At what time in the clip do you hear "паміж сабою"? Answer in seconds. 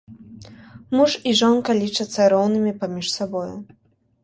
2.83-3.49